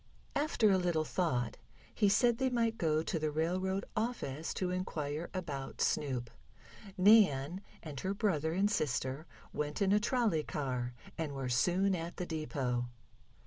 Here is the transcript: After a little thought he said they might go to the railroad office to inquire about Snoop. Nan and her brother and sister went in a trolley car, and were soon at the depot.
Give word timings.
After 0.35 0.71
a 0.71 0.79
little 0.79 1.05
thought 1.05 1.57
he 1.93 2.09
said 2.09 2.39
they 2.39 2.49
might 2.49 2.79
go 2.79 3.03
to 3.03 3.19
the 3.19 3.29
railroad 3.29 3.85
office 3.95 4.51
to 4.55 4.71
inquire 4.71 5.29
about 5.31 5.79
Snoop. 5.79 6.31
Nan 6.97 7.61
and 7.83 7.99
her 7.99 8.15
brother 8.15 8.51
and 8.53 8.71
sister 8.71 9.27
went 9.53 9.79
in 9.79 9.91
a 9.93 9.99
trolley 9.99 10.41
car, 10.41 10.95
and 11.19 11.33
were 11.35 11.49
soon 11.49 11.93
at 11.93 12.17
the 12.17 12.25
depot. 12.25 12.87